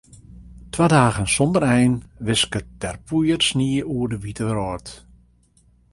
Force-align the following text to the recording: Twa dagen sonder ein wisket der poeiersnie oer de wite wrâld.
Twa 0.71 0.87
dagen 0.87 1.27
sonder 1.27 1.61
ein 1.61 2.03
wisket 2.27 2.67
der 2.81 2.93
poeiersnie 3.07 3.77
oer 3.93 4.07
de 4.11 4.17
wite 4.23 4.45
wrâld. 4.51 4.87